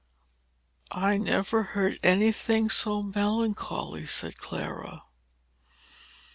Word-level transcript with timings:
"I 0.91 1.17
never 1.19 1.61
heard 1.61 1.99
any 2.01 2.31
thing 2.31 2.71
so 2.71 3.03
melancholy!" 3.03 4.07
said 4.07 4.39
Clara. 4.39 5.03